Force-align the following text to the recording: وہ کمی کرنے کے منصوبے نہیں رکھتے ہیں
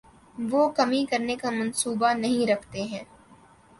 وہ 0.51 0.61
کمی 0.77 1.03
کرنے 1.11 1.35
کے 1.41 1.49
منصوبے 1.51 2.13
نہیں 2.15 2.47
رکھتے 2.47 2.81
ہیں 2.83 3.03